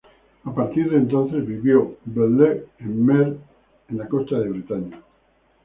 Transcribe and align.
A 0.45 0.51
partir 0.51 0.89
de 0.89 0.97
entonces, 0.97 1.45
vivió 1.45 1.95
Belle-Ile 2.05 2.65
en 2.79 3.05
mer 3.05 3.37
en 3.87 3.97
la 3.99 4.07
costa 4.07 4.39
de 4.39 4.49
Bretaña. 4.49 4.99